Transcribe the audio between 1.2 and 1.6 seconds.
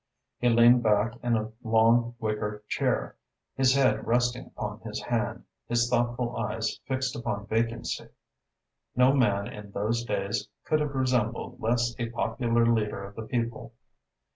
in a